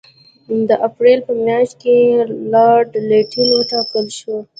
د 0.69 0.69
اپرېل 0.87 1.19
په 1.27 1.33
میاشت 1.45 1.73
کې 1.81 1.97
لارډ 2.53 2.89
لیټن 3.09 3.49
وټاکل 3.59 4.05
شو. 4.17 4.35